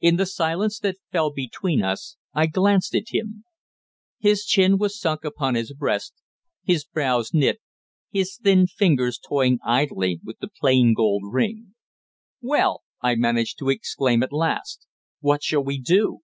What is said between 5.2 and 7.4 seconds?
upon his breast, his brows